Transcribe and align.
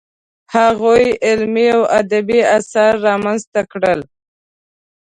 هغوی 0.55 1.05
علمي 1.25 1.67
او 1.75 1.81
ادبي 1.99 2.39
اثار 2.57 2.93
رامنځته 3.07 3.61
کړل. 3.71 3.99